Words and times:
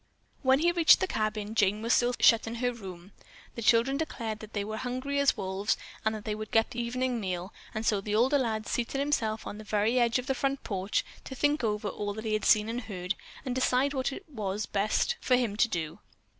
When 0.41 0.57
he 0.57 0.71
reached 0.71 0.99
the 0.99 1.05
cabin, 1.05 1.53
Jane 1.53 1.83
was 1.83 1.93
still 1.93 2.15
shut 2.19 2.47
in 2.47 2.55
her 2.55 2.73
room. 2.73 3.11
The 3.53 3.61
children 3.61 3.97
declared 3.97 4.39
that 4.39 4.53
they 4.53 4.63
were 4.63 4.77
hungry 4.77 5.19
as 5.19 5.37
wolves 5.37 5.77
and 6.03 6.15
that 6.15 6.25
they 6.25 6.33
would 6.33 6.49
get 6.49 6.71
the 6.71 6.81
evening 6.81 7.19
meal, 7.19 7.53
and 7.75 7.85
so 7.85 8.01
the 8.01 8.15
older 8.15 8.39
lad 8.39 8.65
seated 8.65 8.97
himself 8.97 9.45
on 9.45 9.59
the 9.59 9.75
edge 9.75 10.17
of 10.17 10.25
the 10.25 10.33
front 10.33 10.63
porch 10.63 11.05
to 11.25 11.35
think 11.35 11.63
over 11.63 11.87
all 11.87 12.15
that 12.15 12.25
he 12.25 12.33
had 12.33 12.45
seen 12.45 12.67
and 12.67 12.81
heard, 12.81 13.13
and 13.45 13.53
decide 13.53 13.93
what 13.93 14.11
it 14.11 14.25
would 14.27 14.61
be 14.63 14.69
best 14.71 15.17
for 15.21 15.35
him 15.35 15.55
to 15.55 15.67
do. 15.67 15.99